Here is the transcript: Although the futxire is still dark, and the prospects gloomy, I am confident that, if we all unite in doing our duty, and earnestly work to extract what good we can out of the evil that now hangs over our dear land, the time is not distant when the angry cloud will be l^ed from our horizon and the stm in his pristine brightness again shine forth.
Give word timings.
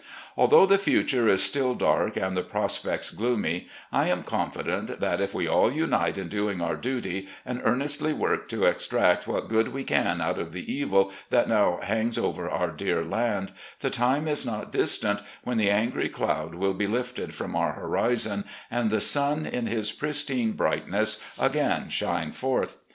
Although 0.35 0.65
the 0.65 0.79
futxire 0.79 1.27
is 1.29 1.43
still 1.43 1.75
dark, 1.75 2.17
and 2.17 2.35
the 2.35 2.41
prospects 2.41 3.11
gloomy, 3.11 3.67
I 3.91 4.07
am 4.09 4.23
confident 4.23 4.99
that, 4.99 5.21
if 5.21 5.35
we 5.35 5.47
all 5.47 5.71
unite 5.71 6.17
in 6.17 6.27
doing 6.27 6.59
our 6.59 6.75
duty, 6.75 7.27
and 7.45 7.61
earnestly 7.63 8.11
work 8.11 8.49
to 8.49 8.63
extract 8.65 9.27
what 9.27 9.47
good 9.47 9.67
we 9.67 9.83
can 9.83 10.19
out 10.19 10.39
of 10.39 10.53
the 10.53 10.73
evil 10.73 11.11
that 11.29 11.47
now 11.47 11.77
hangs 11.83 12.17
over 12.17 12.49
our 12.49 12.71
dear 12.71 13.05
land, 13.05 13.51
the 13.81 13.91
time 13.91 14.27
is 14.27 14.43
not 14.43 14.71
distant 14.71 15.19
when 15.43 15.57
the 15.57 15.69
angry 15.69 16.09
cloud 16.09 16.55
will 16.55 16.73
be 16.73 16.87
l^ed 16.87 17.31
from 17.31 17.55
our 17.55 17.73
horizon 17.73 18.43
and 18.71 18.89
the 18.89 18.97
stm 18.97 19.47
in 19.47 19.67
his 19.67 19.91
pristine 19.91 20.53
brightness 20.53 21.21
again 21.37 21.89
shine 21.89 22.31
forth. 22.31 22.79